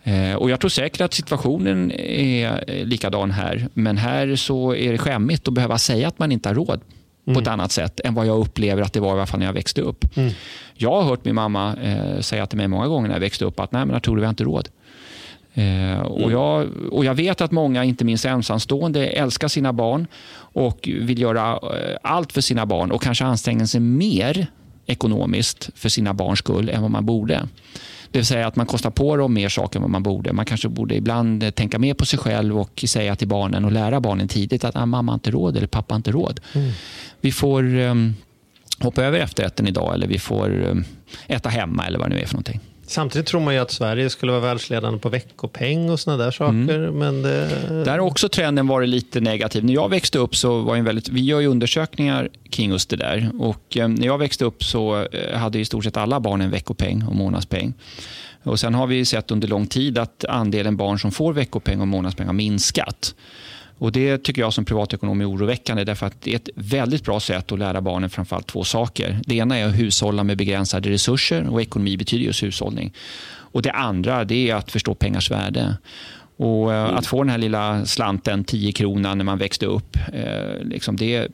[0.04, 3.68] Eh, och Jag tror säkert att situationen är likadan här.
[3.74, 6.80] Men här så är det skämmigt att behöva säga att man inte har råd
[7.26, 7.34] mm.
[7.34, 7.60] på ett mm.
[7.60, 9.80] annat sätt än vad jag upplever att det var i alla fall när jag växte
[9.80, 10.16] upp.
[10.16, 10.32] Mm.
[10.74, 13.60] Jag har hört min mamma eh, säga till mig många gånger när jag växte upp
[13.60, 14.68] att nej, men tror vi har inte råd.
[15.54, 16.30] Eh, och, mm.
[16.30, 21.52] jag, och jag vet att många, inte minst ensamstående, älskar sina barn och vill göra
[21.52, 24.46] eh, allt för sina barn och kanske anstränger sig mer
[24.86, 27.48] ekonomiskt för sina barns skull än vad man borde.
[28.14, 30.32] Det vill säga att man kostar på dem mer saker än vad man borde.
[30.32, 34.00] Man kanske borde ibland tänka mer på sig själv och säga till barnen och lära
[34.00, 36.40] barnen tidigt att ah, mamma har inte råd eller pappa har inte råd.
[36.52, 36.72] Mm.
[37.20, 38.14] Vi får um,
[38.78, 40.84] hoppa över efterrätten idag eller vi får um,
[41.26, 42.60] äta hemma eller vad det nu är för någonting.
[42.86, 46.54] Samtidigt tror man ju att Sverige skulle vara världsledande på veckopeng och såna där saker.
[46.54, 46.98] Mm.
[46.98, 47.48] Men det...
[47.84, 49.64] Där har också trenden varit lite negativ.
[49.64, 52.96] När jag växte upp så var en väldigt, vi gör ju undersökningar kring just det
[52.96, 53.30] där.
[53.38, 56.50] Och eh, när jag växte upp så eh, hade i stort sett alla barn en
[56.50, 57.74] veckopeng och månadspeng.
[58.42, 61.88] Och sen har vi sett under lång tid att andelen barn som får veckopeng och
[61.88, 63.14] månadspeng har minskat.
[63.84, 67.20] Och Det tycker jag som privatekonom är oroväckande därför att det är ett väldigt bra
[67.20, 69.20] sätt att lära barnen framförallt två saker.
[69.26, 72.92] Det ena är att hushålla med begränsade resurser och ekonomi betyder just hushållning.
[73.26, 75.76] Och Det andra det är att förstå pengars värde.
[76.36, 80.64] Och eh, Att få den här lilla slanten, 10 kronan, när man växte upp, eh,
[80.64, 81.28] liksom det,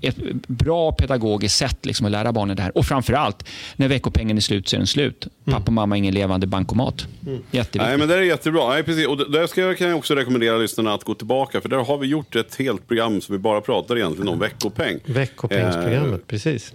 [0.00, 2.78] ett bra pedagogiskt sätt liksom att lära barnen det här.
[2.78, 5.26] Och framförallt, när veckopengen är slut så är den slut.
[5.44, 7.06] Pappa och mamma har ingen levande bankomat.
[7.26, 7.42] Mm.
[7.50, 7.82] Jätteviktigt.
[7.82, 8.68] Nej, men det är jättebra.
[8.68, 9.06] Nej, precis.
[9.06, 11.60] Och där ska jag, kan jag också rekommendera lyssnarna att gå tillbaka.
[11.60, 14.98] För där har vi gjort ett helt program som vi bara pratar egentligen om veckopeng.
[15.04, 16.26] Veckopengsprogrammet, eh.
[16.26, 16.74] precis.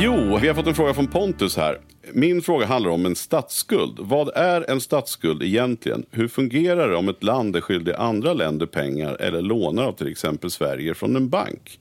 [0.00, 1.80] Jo, vi har fått en fråga från Pontus här.
[2.12, 3.98] Min fråga handlar om en statsskuld.
[4.00, 6.06] Vad är en statsskuld egentligen?
[6.10, 10.08] Hur fungerar det om ett land är skyldig andra länder pengar eller lånar av till
[10.08, 11.80] exempel Sverige från en bank?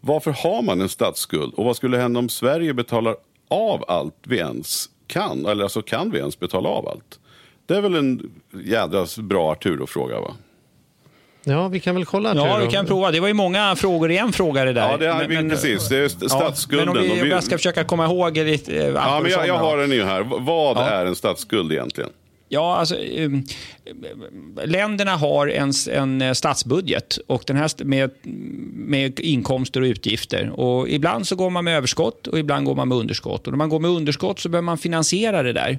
[0.00, 3.16] Varför har man en statsskuld och vad skulle hända om Sverige betalar
[3.48, 5.46] av allt vi ens kan?
[5.46, 7.20] Eller alltså kan vi ens betala av allt?
[7.66, 8.30] Det är väl en
[8.64, 10.34] jädra bra Arturo-fråga va?
[11.46, 12.34] Ja, vi kan väl kolla.
[12.34, 13.10] Ja, vi kan prova.
[13.10, 14.90] Det var ju många frågor i en fråga det där.
[14.90, 15.88] Ja, det är, precis.
[15.88, 16.88] Det är st- Ja, statsskulden.
[16.88, 18.76] men om, vi, om vi- jag ska försöka komma ihåg lite...
[18.76, 20.22] eh, Ja, men jag, jag har den ju här.
[20.22, 20.82] Vad Ja.
[20.88, 22.10] är en statsskuld egentligen?
[22.48, 23.30] Ja, alltså, eh,
[24.64, 28.10] länderna har en, en eh, statsbudget och den här med,
[28.72, 30.60] med inkomster och utgifter.
[30.60, 33.46] Och ibland så går man med överskott och ibland går man med underskott.
[33.46, 35.78] Och när man går med underskott så behöver man finansiera det där.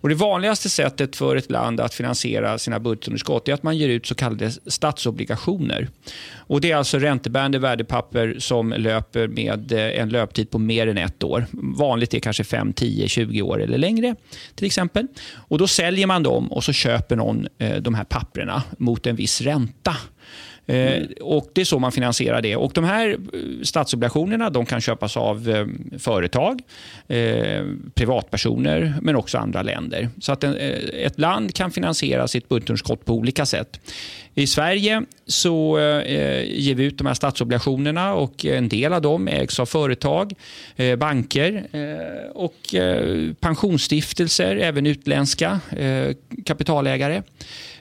[0.00, 3.88] Och det vanligaste sättet för ett land att finansiera sina budgetunderskott är att man ger
[3.88, 5.88] ut så kallade statsobligationer.
[6.48, 10.98] Och det är alltså räntebärande värdepapper som löper med eh, en löptid på mer än
[10.98, 11.46] ett år.
[11.52, 14.14] Vanligt är kanske 5, 10, 20 år eller längre
[14.54, 15.06] till exempel.
[15.34, 19.16] Och Då säljer man dem och så köper någon eh, de här papperna mot en
[19.16, 19.96] viss ränta.
[20.66, 22.56] Eh, och Det är så man finansierar det.
[22.56, 23.16] Och De här
[23.62, 25.66] statsobligationerna de kan köpas av
[25.98, 26.62] företag,
[27.08, 30.08] eh, privatpersoner men också andra länder.
[30.20, 30.56] Så att en,
[30.92, 33.80] ett land kan finansiera sitt budgetunderskott på olika sätt.
[34.38, 39.28] I Sverige så eh, ger vi ut de här statsobligationerna och en del av dem
[39.28, 40.34] ägs av företag,
[40.76, 47.22] eh, banker eh, och eh, pensionsstiftelser, även utländska eh, kapitalägare.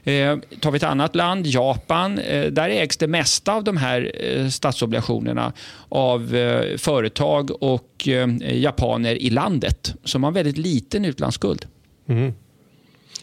[0.04, 4.12] Eh, tar vi ett annat land, Japan, eh, där ägs det mesta av de här
[4.24, 5.54] eh, statsobligationerna
[5.90, 9.94] av eh, företag och eh, japaner i landet.
[10.04, 11.66] Så man har väldigt liten utlandsskuld.
[12.10, 12.34] Mm.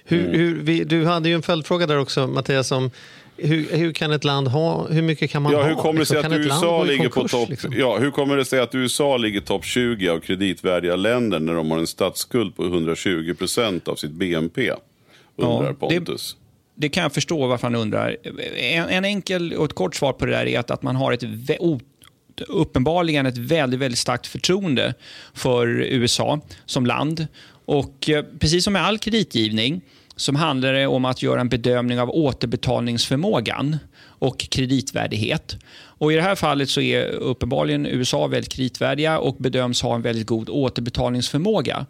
[0.05, 2.91] Hur, hur, vi, du hade ju en följdfråga där också, Mattias, om
[3.37, 5.69] hur, hur kan ett land ha, hur mycket kan man Ja, ha?
[5.69, 7.73] hur kommer det sig Liksom, att USA ligger på konkurs, topp liksom?
[7.77, 11.71] ja, hur kommer det sig att USA ligger topp 20 av kreditvärdiga länder när de
[11.71, 14.71] har en statsskuld på 120 procent av sitt BNP?
[15.37, 16.37] Undrar Ja, det- Pontus.
[16.77, 18.17] Det kan jag förstå varför han undrar.
[18.57, 21.13] En, en enkel och ett kort svar på det där är att, att man har
[21.13, 21.23] ett
[22.49, 24.95] uppenbarligen ett väldigt, väldigt starkt förtroende
[25.35, 27.27] för USA som land.
[27.65, 29.81] Och eh, precis som med all kreditgivning
[30.17, 35.57] som handlar det om att göra en bedömning av återbetalningsförmågan och kreditvärdighet.
[36.05, 40.03] Och I det här fallet så är uppenbarligen USA väldigt kreditvärdiga och bedöms ha en
[40.03, 41.87] väldigt god återbetalningsförmåga.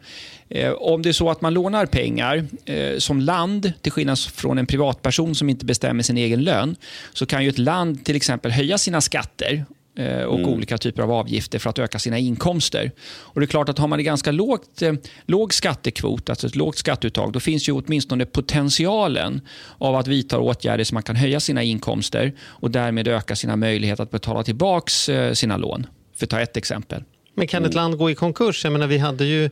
[0.48, 4.58] Eh, om det är så att man lånar pengar eh, som land, till skillnad från
[4.58, 6.76] en privatperson som inte bestämmer sin egen lön,
[7.12, 9.64] så kan ju ett land till exempel höja sina skatter
[9.96, 12.90] eh, och olika typer av avgifter för att öka sina inkomster.
[13.06, 14.92] Och det är klart att har man en ganska lågt, eh,
[15.26, 19.40] låg skattekvot, alltså ett lågt skatteuttag, då finns ju åtminstone potentialen
[19.78, 24.02] av att vidta åtgärder så man kan höja sina inkomster och därmed öka sina möjligheter
[24.02, 24.90] att betala tillbaka
[25.34, 25.86] sina lån.
[26.16, 27.04] För att ta ett exempel.
[27.34, 28.64] Men kan ett land gå i konkurs?
[28.64, 29.50] Jag menar, vi hade ju...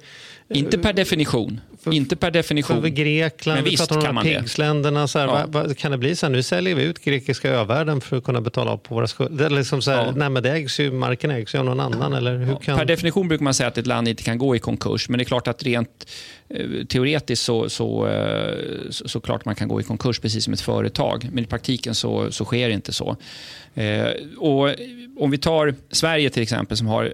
[0.48, 1.60] Inte per definition.
[1.90, 2.82] inte per definition.
[2.82, 5.08] För Grekland, Men vi visst pratar om pigsländerna.
[5.08, 5.44] Så här, Ja.
[5.48, 8.24] vad, vad, kan det bli så här, nu säljer vi ut grekiska övärlden för att
[8.24, 9.50] kunna betala av på våra skulder?
[9.50, 10.12] Liksom så här, Ja.
[10.16, 12.12] nej, men det ägs ju, marken ägs ju av någon annan.
[12.12, 12.78] Eller hur kan...
[12.78, 15.08] Per definition brukar man säga att ett land inte kan gå i konkurs.
[15.08, 16.06] Men det är klart att rent
[16.48, 18.54] eh, teoretiskt så, så, eh,
[18.90, 21.28] så, så klart man kan gå i konkurs precis som ett företag.
[21.32, 23.16] Men i praktiken så, så sker inte så.
[23.74, 24.06] Eh,
[24.38, 24.68] och
[25.18, 27.12] om vi tar Sverige till exempel som har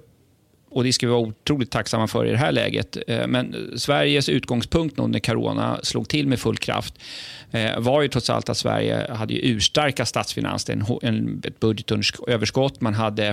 [0.79, 2.97] och det ska vi vara otroligt tacksamma för i det här läget.
[3.07, 6.95] Eh, men Sveriges utgångspunkt när corona slog till med full kraft
[7.51, 13.27] eh, var ju trots allt att Sverige hade urstarka statsfinanser, en, ett budgetöverskott, man hade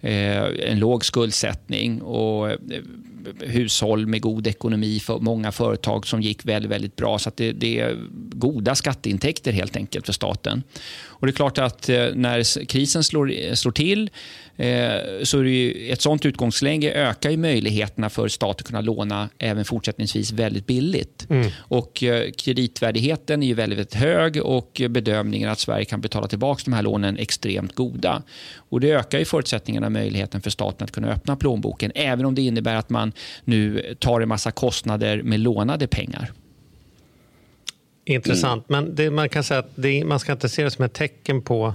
[0.00, 2.50] eh, en låg skuldsättning och
[3.40, 7.18] hushåll med god ekonomi, för många företag som gick väldigt, väldigt bra.
[7.18, 7.96] Så att det, det är
[8.32, 10.62] goda skatteintäkter helt enkelt för staten.
[11.04, 14.10] Och det är klart att när krisen slår, slår till
[15.22, 19.28] så är det ju, ett sånt utgångsläge ökar ju möjligheterna för staten att kunna låna
[19.38, 21.26] även fortsättningsvis väldigt billigt.
[21.56, 26.72] Och eh, kreditvärdigheten är ju väldigt, hög och bedömningen att Sverige kan betala tillbaka de
[26.72, 28.22] här lånen extremt goda.
[28.56, 32.34] Och det ökar ju förutsättningarna och möjligheten för staten att kunna öppna plånboken även om
[32.34, 33.12] det innebär att man
[33.44, 36.32] nu tar en massa kostnader med lånade pengar.
[38.04, 40.92] Intressant, men det, man kan säga att det, man ska inte se det som ett
[40.92, 41.74] tecken på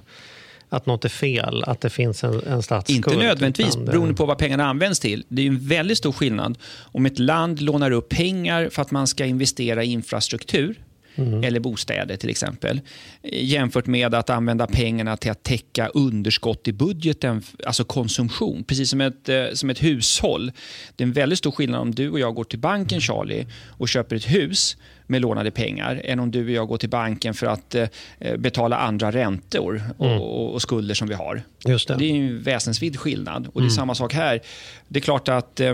[0.69, 2.97] att något är fel, att det finns en, en statsskuld.
[2.97, 5.23] Inte nödvändigtvis, utan beroende på vad pengarna används till.
[5.27, 9.07] Det är en väldigt stor skillnad om ett land lånar upp pengar för att man
[9.07, 10.75] ska investera i infrastruktur
[11.17, 12.81] eller bostäder till exempel,
[13.23, 18.63] jämfört med att använda pengarna till att täcka underskott i budgeten, alltså konsumtion.
[18.63, 20.51] Precis som ett, eh, som ett hushåll.
[20.95, 23.89] Det är en väldigt stor skillnad om du och jag går till banken, Charlie, och
[23.89, 24.77] köper ett hus
[25.07, 27.87] med lånade pengar än om du och jag går till banken för att eh,
[28.37, 31.41] betala andra räntor och, och, och skulder som vi har.
[31.65, 31.95] Just det.
[31.95, 33.47] Det är en väsensvid skillnad.
[33.53, 34.41] Och det är samma sak här.
[34.87, 35.73] Det är klart att eh,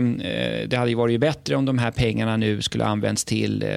[0.66, 3.68] det hade varit bättre om de här pengarna nu skulle använts till, eh,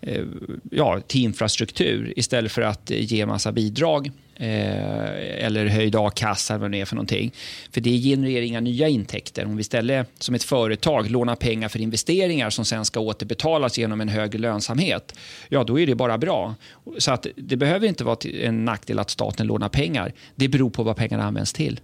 [0.00, 0.24] eh,
[0.70, 6.60] ja, till infrastruktur istället för att eh, ge massa bidrag eh, eller höjd a-kassa eller
[6.62, 7.32] vad det är för någonting.
[7.72, 9.44] För det genererar inga nya intäkter.
[9.44, 14.00] Om vi istället som ett företag lånar pengar för investeringar som sen ska återbetalas genom
[14.00, 15.14] en högre lönsamhet,
[15.48, 16.54] ja då är det bara bra.
[16.98, 20.12] Så att det behöver inte vara en nackdel att staten lånar pengar.
[20.34, 21.80] Det beror på vad pengarna används till.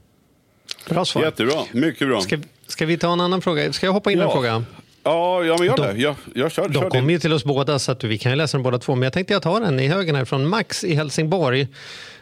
[0.89, 1.23] Bra svar.
[1.23, 2.21] Jättebra, mycket bra.
[2.21, 3.73] Ska, ska vi ta en annan fråga?
[3.73, 4.33] Ska jag hoppa in i en Ja.
[4.35, 4.65] fråga?
[5.03, 6.01] Ja, ja men gör De- det.
[6.01, 8.37] Jag, jag kör, De kör kommer ju till oss båda så att vi kan ju
[8.37, 8.95] läsa dem båda två.
[8.95, 11.67] Men jag tänkte jag tar den i högen här från Max i Helsingborg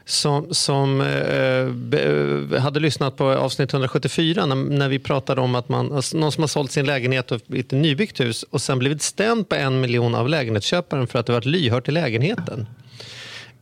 [0.04, 5.68] som, som eh, eh, hade lyssnat på avsnitt 174 när, när vi pratade om att
[5.68, 9.02] man, alltså någon som har sålt sin lägenhet och ett nybyggt hus och sen blivit
[9.02, 12.66] stämd på en miljon av lägenhetsköparen för att det varit lyhört till lägenheten.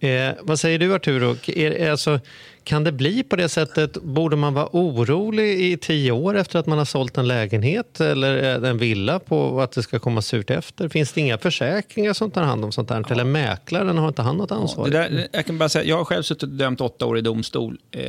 [0.00, 1.37] Eh, vad säger du Arturo?
[1.46, 2.20] Är, är, alltså,
[2.64, 3.92] kan det bli på det sättet?
[4.03, 8.64] Borde man vara orolig i tio år efter att man har sålt en lägenhet eller
[8.64, 10.88] en villa på att det ska komma surt efter?
[10.88, 13.12] Finns det inga försäkringar som tar hand om sånt här?
[13.12, 14.85] Eller mäklaren, har inte han något ansvar?
[14.85, 17.20] Det där, jag, kan bara säga, jag har själv suttit och dömt åtta år i
[17.20, 17.79] domstol.
[17.90, 18.03] Eh,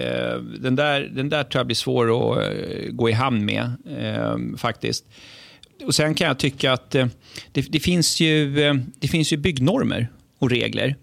[0.59, 4.57] den, där, den där tror jag blir svår att eh, gå i hamn med, eh,
[4.57, 5.05] faktiskt.
[5.85, 7.07] Och Sen kan jag tycka att eh,
[7.51, 10.07] det, det, finns ju, eh, det finns ju byggnormer
[10.39, 10.95] och regler.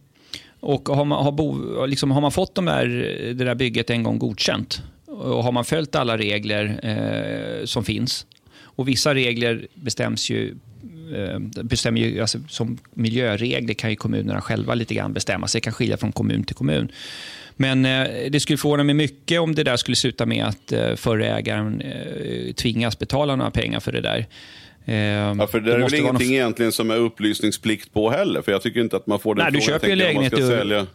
[0.61, 2.87] Och har man, har, bo, liksom, har man fått de där,
[3.35, 8.27] det där bygget en gång godkänt och har man följt alla regler eh, som finns
[8.81, 10.55] och vissa regler bestäms ju
[11.14, 15.61] eh, bestämmer ju, alltså, som miljöregler kan ju kommunerna själva lite grann bestämma sig.
[15.61, 16.92] Det kan skilja från kommun till kommun.
[17.57, 20.94] Men eh, det skulle förvåna mig mycket om det där skulle sluta med att eh,
[20.94, 24.27] förre ägaren eh, tvingas betala några pengar för det där.
[24.85, 28.43] Eh, Ja, för det är väl ingenting egentligen som är upplysningsplikt på heller.
[28.43, 29.81] För jag tycker inte att man får den Nej, du frågan.
[29.81, 30.87] köper ju Jag om man lägenhet ska sälja.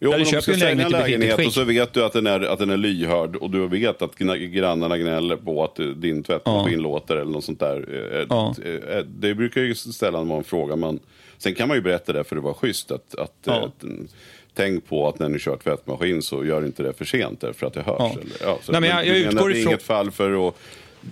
[0.00, 2.04] Jo, Ja, men du du köper en sälja en lägenhet lägenhet och så vet du
[2.04, 5.76] att den, är, att den är lyhörd och du vet att grannarna gnäller på att
[5.96, 7.84] din tvättmaskin låter eller något sånt där.
[8.20, 8.54] Eh, Ja.
[8.64, 10.76] eh, Det brukar ju sällan vara en fråga.
[10.76, 10.98] Men
[11.38, 12.90] sen kan man ju berätta det för det var schysst.
[12.90, 13.52] Att, att, Ja.
[13.64, 14.08] att, mm,
[14.54, 17.74] tänk på att när ni kör tvättmaskin så gör inte det för sent därför att
[17.74, 17.96] det hörs.
[17.98, 18.10] Ja.
[18.12, 20.10] Eller, ja, så, Nej, men jag- jag du menar utgår det är ifrån- inget fall
[20.10, 20.54] för att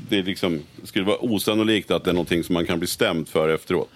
[0.09, 3.49] det liksom, skulle vara osannolikt att det är någonting som man kan bli stämd för
[3.49, 3.91] efteråt.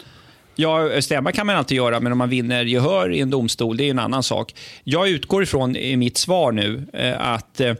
[0.59, 3.85] Ja, stämma kan man alltid göra, men om man vinner gehör i en domstol, det
[3.85, 4.55] är en annan sak.
[4.85, 7.75] Jag utgår ifrån i mitt svar nu eh, att eh,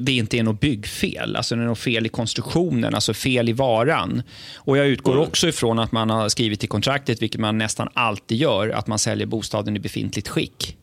[0.00, 3.52] det inte är något byggfel, alltså det är något fel i konstruktionen, alltså fel i
[3.52, 4.22] varan.
[4.56, 8.38] Och Jag utgår också ifrån att man har skrivit i kontraktet, vilket man nästan alltid
[8.38, 10.76] gör, att man säljer bostaden i befintligt skick.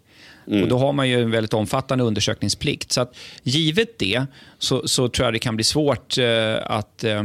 [0.48, 0.64] Mm.
[0.64, 2.92] Och Då har man ju en väldigt omfattande undersökningsplikt.
[2.92, 4.26] Så att, givet det
[4.60, 7.24] så, så tror jag det kan bli svårt eh, att eh,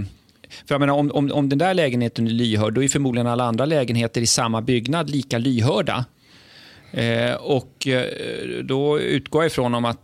[0.66, 3.44] för jag menar, om, om, om den där lägenheten är lyhörd, då är förmodligen alla
[3.44, 6.04] andra lägenheter i samma byggnad lika lyhörda.
[6.90, 8.04] Eh, och eh,
[8.64, 9.98] Då utgår jag ifrån om att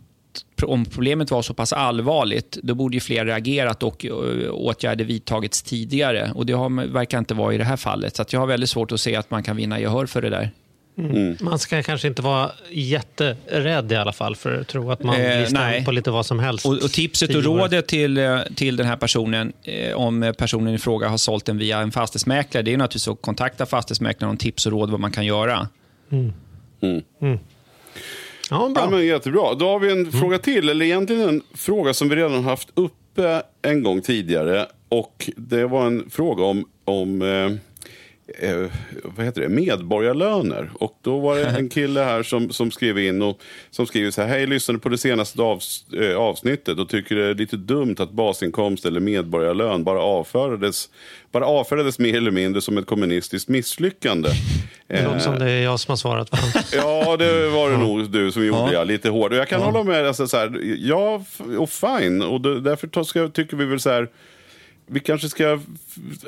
[0.63, 4.13] om problemet var så pass allvarligt, då borde ju fler reagerat och eh,
[4.51, 6.33] åtgärder vidtagits tidigare.
[6.35, 8.17] Och Det har, verkar inte vara i det här fallet.
[8.17, 10.51] Så jag har väldigt svårt att se att man kan vinna gehör för det där.
[10.99, 11.37] Mm.
[11.41, 15.37] Man ska kanske inte vara jätterädd i alla fall för att tro att man eh,
[15.37, 16.67] blir stämd på lite vad som helst.
[16.67, 20.79] Och, och tipset och rådet till, eh, till den här personen, eh, om personen i
[20.79, 24.67] fråga har sålt den via en fastighetsmäklare, det är naturligtvis att kontakta fastighetsmäklaren om tips
[24.67, 25.69] och råd vad man kan göra.
[26.13, 26.33] Mm.
[26.81, 27.03] Mm.
[27.21, 27.39] mm.
[28.51, 28.85] Ja, bra.
[28.85, 29.55] Ja, men jättebra.
[29.55, 30.13] Då har vi en mm.
[30.13, 34.67] fråga till, eller egentligen en fråga som vi redan haft uppe en gång tidigare.
[34.89, 37.51] Och Det var en fråga om, om eh,
[38.39, 38.71] eh,
[39.03, 40.71] vad heter det, medborgarlöner.
[40.75, 44.23] Och då var det en kille här som, som skrev in och som skriver så
[44.23, 44.29] här.
[44.29, 48.11] Hej, lyssnade på det senaste avs, eh, avsnittet och tycker det är lite dumt att
[48.11, 50.89] basinkomst eller medborgarlön bara avfördes,
[51.33, 54.29] bara avfärdades mer eller mindre som ett kommunistiskt misslyckande.
[54.87, 56.31] Det låter som det är jag som har svarat.
[56.73, 58.85] ja, det var det nog du som gjorde, ja.
[58.85, 59.33] lite hårt.
[59.33, 59.67] Och jag kan ja.
[59.67, 60.07] hålla med.
[60.07, 61.25] Alltså, så här, ja,
[61.59, 62.23] och fine.
[62.23, 64.09] Och därför ska, tycker vi väl så här
[64.91, 65.61] vi kanske ska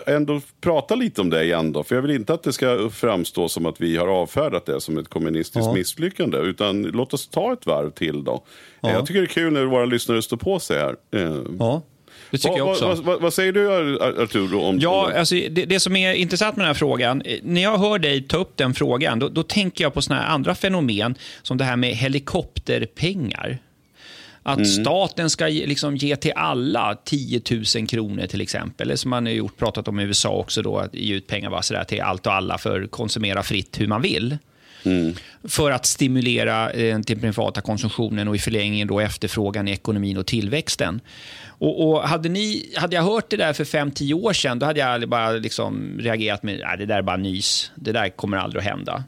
[0.07, 1.83] ändå prata lite om det igen då.
[1.83, 4.99] För jag vill inte att det ska framstå som att vi har avfärdat det som
[4.99, 5.75] ett kommunistiskt ja.
[5.75, 6.39] misslyckande.
[6.39, 8.45] Utan låt oss ta ett varv till då.
[8.81, 8.91] Ja.
[8.91, 10.97] Jag tycker det är kul när våra lyssnare står på sig här.
[11.13, 11.83] Eh, ja.
[12.31, 12.87] Det tycker vad, jag också.
[12.87, 14.61] Vad, vad, vad, säger du Arturo?
[14.61, 17.79] Om ja, alltså, det, det, som är intressant med den här frågan, eh, när jag
[17.79, 21.59] hör dig ta upp den frågan, då, då tänker jag på såna andra fenomen som
[21.59, 23.59] det här med helikopterpengar.
[24.43, 24.71] Att mm.
[24.71, 27.41] staten ska liksom ge till alla 10
[27.77, 28.87] 000 kronor till exempel.
[28.87, 31.51] Eller som man har gjort, pratat om i USA också, då, att ge ut pengar
[31.51, 34.39] bara sådär till allt och alla för att konsumera fritt hur man vill.
[34.85, 35.15] Mm.
[35.45, 40.27] För att stimulera eh, till privata konsumtionen och i förlängningen då efterfrågan i ekonomin och
[40.27, 41.01] tillväxten.
[41.47, 44.81] Och, och hade, ni, hade jag hört det där för 5-10 år sedan, då hade
[44.81, 47.71] jag bara liksom reagerat med att det där är bara nys.
[47.75, 49.05] Det där kommer aldrig att hända.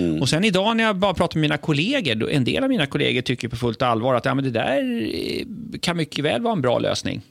[0.00, 0.22] Mm.
[0.22, 3.22] Och sen idag när jag bara pratar med mina kollegor, en del av mina kollegor
[3.22, 5.44] tycker på fullt allvar att ja, men det där eh,
[5.80, 7.22] kan mycket väl vara en bra lösning.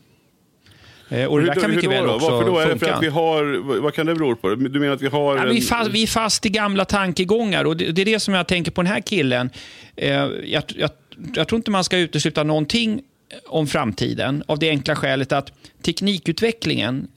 [1.10, 2.14] Eh, och det där kan mycket väl då?
[2.14, 2.60] också Varför då?
[2.60, 4.56] Är det för att vi har, vad kan det bero på?
[4.56, 5.38] Du menar att vi har...
[5.38, 5.50] Ja, en...
[5.50, 8.34] vi, är fast, vi är fast i gamla tankegångar och det, det, är det som
[8.34, 9.50] jag tänker på den här killen.
[9.96, 10.12] Eh,
[10.44, 10.90] jag, jag,
[11.36, 13.02] jag tror inte man ska utesluta någonting
[13.48, 15.52] om framtiden av det enkla skälet att
[15.86, 17.08] teknikutvecklingen,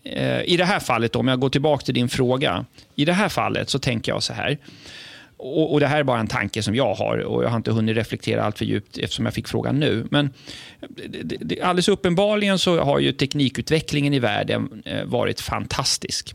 [0.44, 3.70] i det här fallet, om jag går tillbaka till din fråga, i det här fallet
[3.70, 4.58] så tänker jag så här
[5.42, 7.72] och, och, Det här är bara en tanke som jag har och jag har inte
[7.72, 10.06] hunnit reflektera allt för djupt eftersom jag fick frågan nu.
[10.10, 10.30] Men
[11.08, 16.34] det, det, alldeles uppenbarligen så har ju teknikutvecklingen i världen eh, varit fantastisk.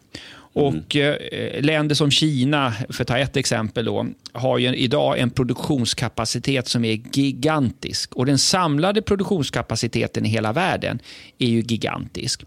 [0.54, 5.30] Och eh, Länder som Kina, för att ta ett exempel, då, har ju idag en
[5.30, 8.16] produktionskapacitet som är gigantisk.
[8.16, 11.00] Och Den samlade produktionskapaciteten i hela världen
[11.38, 12.44] är ju gigantisk.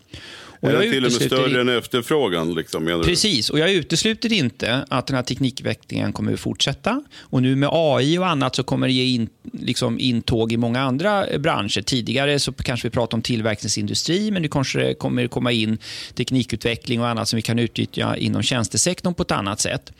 [0.60, 2.54] Och är den till och med större än efterfrågan?
[2.54, 7.02] Liksom, Precis, och jag utesluter inte att den här teknikutvecklingen kommer att fortsätta.
[7.18, 10.80] Och nu med AI och annat så kommer det ge in, liksom, intåg i många
[10.80, 11.82] andra branscher.
[11.82, 15.78] Tidigare så kanske vi pratade om tillverkningsindustri, men nu kanske det kommer komma in
[16.14, 19.92] teknikutveckling och annat som vi kan utnyttja inom tjänstesektorn på ett annat sätt.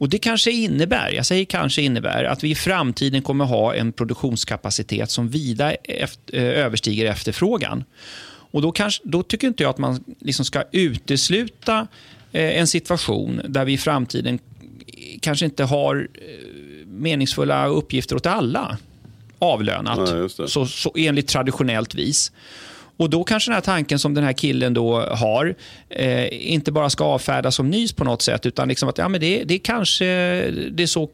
[0.00, 3.92] Och Det kanske innebär, jag säger kanske innebär, att vi i framtiden kommer ha en
[3.92, 7.84] produktionskapacitet som vida efter, överstiger efterfrågan.
[8.50, 11.86] Och då, kanske, då tycker inte jag att man liksom ska utesluta
[12.32, 14.38] eh, en situation där vi i framtiden
[15.20, 18.78] kanske inte har eh, meningsfulla uppgifter åt alla
[19.38, 19.98] avlönat,
[20.38, 22.32] Nej, så, så enligt traditionellt vis.
[22.96, 25.54] Och Då kanske den här tanken som den här killen då har
[25.88, 29.20] eh, inte bara ska avfärdas som nys på något sätt, utan liksom att ja, men
[29.20, 30.04] det, det kanske
[30.70, 31.10] det är så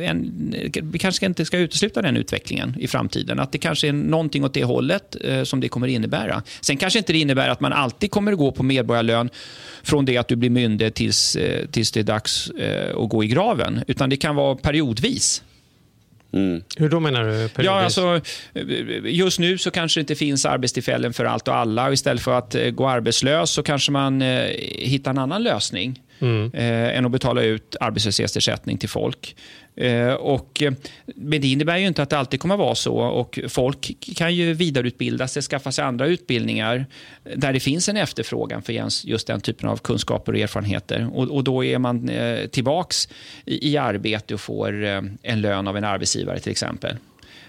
[0.00, 3.38] en, vi kanske inte ska utesluta den utvecklingen i framtiden.
[3.40, 6.42] Att det kanske är någonting åt det hållet eh, som det kommer innebära.
[6.60, 9.30] Sen kanske inte det innebär att man alltid kommer att gå på medborgarlön
[9.82, 13.24] från det att du blir myndig tills, eh, tills det är dags eh, att gå
[13.24, 13.84] i graven.
[13.86, 15.42] Utan det kan vara periodvis.
[16.32, 16.62] Mm.
[16.76, 17.64] Hur då menar du?
[17.64, 18.20] Ja, alltså,
[19.04, 21.86] just nu så kanske det inte finns arbetstillfällen för allt och alla.
[21.86, 24.44] Och istället för att eh, gå arbetslös så kanske man eh,
[24.78, 26.50] hittar en annan lösning mm.
[26.54, 29.36] eh, än att betala ut arbetslöshetsersättning till folk.
[29.76, 30.72] Eh, och, eh,
[31.06, 32.96] men det innebär ju inte att det alltid kommer att vara så.
[32.96, 36.86] Och folk kan ju vidareutbilda sig, skaffa sig andra utbildningar
[37.36, 38.72] där det finns en efterfrågan för
[39.04, 41.10] just den typen av kunskaper och erfarenheter.
[41.12, 43.08] Och, och då är man eh, tillbaks
[43.44, 46.96] i, i arbete och får eh, en lön av en arbetsgivare till exempel.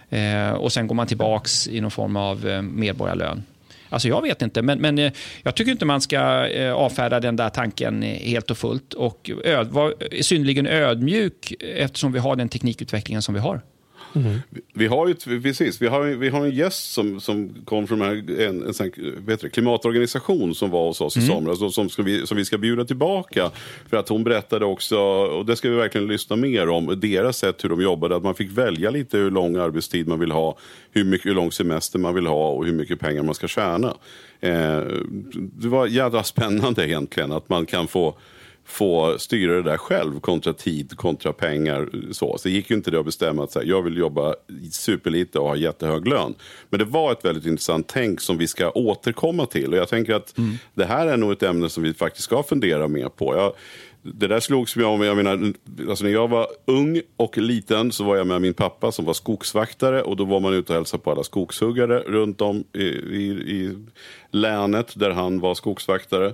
[0.10, 3.44] Eh, och Sen går man tillbaks i någon form av eh, medborgarlön.
[3.90, 5.12] Alltså jag vet inte, men, men eh,
[5.44, 9.30] jag tycker inte man ska eh, avfärda den där tanken eh, helt och fullt och
[9.44, 13.62] öd, vara synnerligen ödmjuk eftersom vi har den teknikutvecklingen som vi har.
[14.74, 18.40] Vi har ju, precis, vi har, vi har en gäst som, som kom från en,
[18.40, 22.04] en, en sån, vet du, klimatorganisation som var hos oss i somras och som, ska
[22.04, 23.52] vi, som vi ska bjuda tillbaka.
[23.90, 27.64] För att hon berättade också, och det ska vi verkligen lyssna mer om, deras sätt
[27.64, 28.16] hur de jobbade.
[28.16, 30.58] Att man fick välja lite hur lång arbetstid man vill ha,
[30.92, 33.94] hur, mycket, hur lång semester man vill ha och hur mycket pengar man ska tjäna.
[34.40, 34.82] Eh,
[35.34, 38.16] det var jädra spännande egentligen att man kan få
[38.68, 41.90] få styra det där själv kontra tid, kontra pengar.
[42.12, 44.36] Så, så det gick ju inte det att bestämma att så här, jag vill jobba
[44.72, 46.36] superlite och ha jättehög lön.
[46.70, 49.72] Men det var ett väldigt intressant tänk som vi ska återkomma till.
[49.72, 50.36] Och jag tänker att
[50.74, 53.36] det här är nog ett ämne som vi faktiskt ska fundera mer på.
[53.36, 53.54] Jag,
[54.02, 55.54] det där slogs mig om, jag menar,
[55.90, 59.14] alltså när jag var ung och liten så var jag med min pappa som var
[59.14, 63.24] skogsvaktare och då var man ute och hälsade på alla skogshuggare runt om i, i,
[63.32, 63.78] i
[64.32, 66.34] länet där han var skogsvaktare.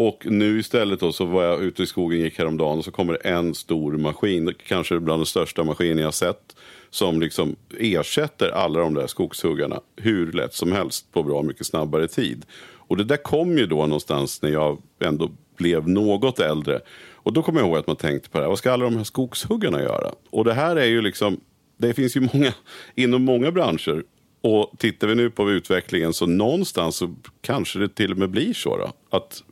[0.00, 3.12] Och nu istället då så var jag ute i skogen, gick häromdagen och så kommer
[3.12, 6.56] det en stor maskin, kanske bland de största maskiner jag sett,
[6.90, 12.08] som liksom ersätter alla de där skogshuggarna hur lätt som helst på bra mycket snabbare
[12.08, 12.46] tid.
[12.62, 16.80] Och det där kom ju då någonstans när jag ändå blev något äldre.
[17.14, 18.96] Och då kommer jag ihåg att man tänkte på det här, vad ska alla de
[18.96, 20.10] här skogshuggarna göra?
[20.30, 21.40] Och det här är ju liksom,
[21.76, 22.54] det finns ju många,
[22.94, 24.02] inom många branscher.
[24.42, 28.54] Och tittar vi nu på utvecklingen så någonstans så kanske det till och med blir
[28.54, 29.42] så då, att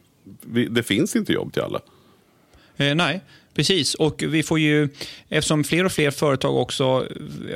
[0.70, 1.80] det finns inte jobb till alla.
[2.76, 3.20] Eh, nej,
[3.54, 3.94] precis.
[3.94, 4.88] Och vi får ju,
[5.28, 7.06] eftersom fler och fler företag också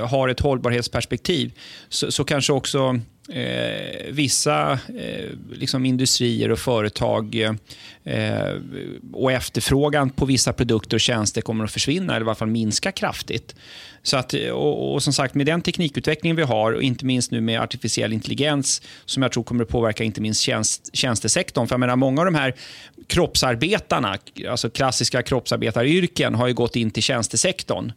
[0.01, 1.53] har ett hållbarhetsperspektiv
[1.89, 7.35] så, så kanske också eh, vissa eh, liksom industrier och företag
[8.05, 8.55] eh,
[9.13, 12.93] och efterfrågan på vissa produkter och tjänster kommer att försvinna eller i alla fall minska
[12.93, 13.55] kraftigt.
[14.03, 17.41] Så att, och, och, som sagt, med den teknikutveckling vi har och inte minst nu
[17.41, 21.67] med artificiell intelligens som jag tror kommer att påverka inte minst tjänst, tjänstesektorn.
[21.67, 22.55] För jag menar, många av de här
[23.07, 24.19] kroppsarbetarna,
[24.49, 27.93] alltså klassiska kroppsarbetaryrken har ju gått in till tjänstesektorn.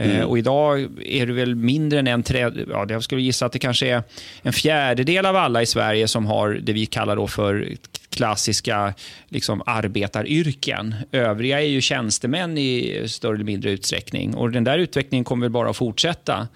[0.00, 0.16] Mm.
[0.16, 3.52] Eh, och idag är det väl mindre än en tredjedel, ja, jag skulle gissa att
[3.52, 4.02] det kanske är
[4.42, 7.68] en fjärdedel av alla i Sverige som har det vi kallar då för
[8.10, 8.94] klassiska
[9.28, 10.94] liksom, arbetaryrken.
[11.12, 14.34] Övriga är ju tjänstemän i större eller mindre utsträckning.
[14.34, 16.48] Och Den där utvecklingen kommer väl bara att fortsätta.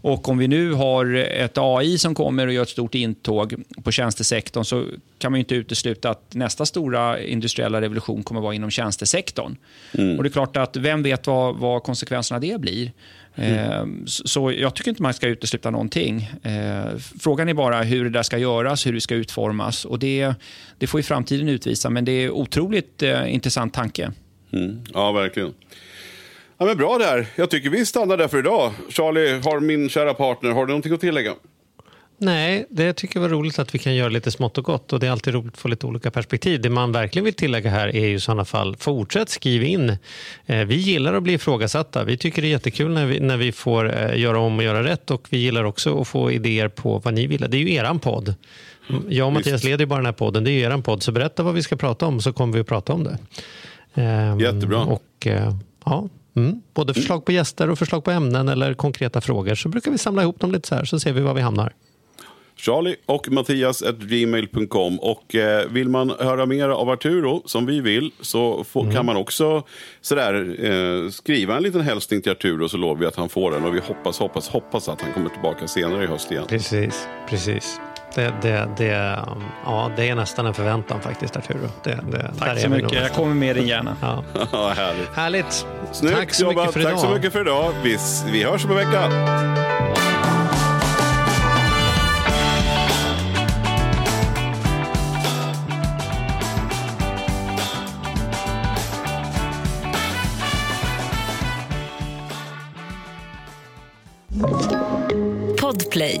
[0.00, 3.92] Och om vi nu har ett AI som kommer och gör ett stort intåg på
[3.92, 4.86] tjänstesektorn så
[5.18, 9.56] kan man inte utesluta att nästa stora industriella revolution kommer att vara inom tjänstesektorn.
[9.92, 10.16] Mm.
[10.16, 12.92] Och det är klart att vem vet vad, vad konsekvenserna av det blir.
[13.34, 14.06] Mm.
[14.06, 16.30] Så jag tycker inte man ska utesluta någonting.
[16.42, 19.84] Eh, frågan är bara hur det där ska göras, hur det ska utformas.
[19.84, 20.34] Och det,
[20.78, 24.12] det får ju framtiden utvisa, men det är otroligt eh, intressant tanke.
[24.52, 24.80] Mm.
[24.94, 25.54] Ja, verkligen.
[26.58, 27.26] Ja, men bra där.
[27.36, 28.72] Jag tycker vi stannar där för idag.
[28.88, 31.34] Charlie, har min kära partner, har du någonting att tillägga?
[32.18, 35.00] Nej, det tycker jag var roligt att vi kan göra lite smått och gott och
[35.00, 36.60] det är alltid roligt att få lite olika perspektiv.
[36.60, 39.96] Det man verkligen vill tillägga här är ju i sådana fall, fortsätt skriv in.
[40.46, 42.04] Eh, vi gillar att bli ifrågasatta.
[42.04, 44.84] Vi tycker det är jättekul när vi, när vi får eh, göra om och göra
[44.84, 47.46] rätt och vi gillar också att få idéer på vad ni vill.
[47.48, 48.34] Det är ju eran podd.
[49.08, 51.02] Jag och Mattias leder bara den här podden, det är ju eran podd.
[51.02, 53.18] Så berätta vad vi ska prata om så kommer vi att prata om det.
[53.94, 54.84] Ehm, Jättebra.
[54.84, 55.54] Och, eh,
[55.84, 56.62] ja, Mm.
[56.74, 60.22] Både förslag på gäster och förslag på ämnen eller konkreta frågor så brukar vi samla
[60.22, 61.72] ihop dem lite så här så ser vi var vi hamnar.
[62.56, 64.98] Charlie och Mattias gmail.com.
[64.98, 68.94] Och eh, vill man höra mer av Arturo, som vi vill, så får, mm.
[68.94, 69.62] kan man också
[70.00, 73.64] sådär, eh, skriva en liten hälsning till Arturo så lovar vi att han får den.
[73.64, 76.44] Och vi hoppas, hoppas, hoppas att han kommer tillbaka senare i höst igen.
[76.48, 77.80] Precis, precis.
[78.16, 79.18] Det, det, det,
[79.64, 81.68] ja, det är nästan en förväntan faktiskt, Arturo.
[81.82, 82.92] Det, det, Tack så mycket.
[82.92, 83.96] Jag kommer med dig gärna.
[84.00, 84.24] Ja.
[84.52, 85.08] ja, härligt.
[85.14, 85.66] härligt.
[85.92, 86.56] Snyggt Tack så jobbat.
[86.56, 87.00] mycket för Tack idag.
[87.00, 87.72] så mycket för idag.
[87.84, 87.98] Vi,
[88.32, 89.10] vi hörs om en vecka.
[105.60, 106.20] Podplay.